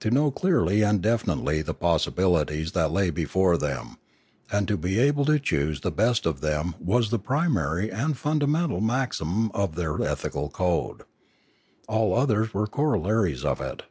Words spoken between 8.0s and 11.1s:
fundamental maxim of their ethi cal code.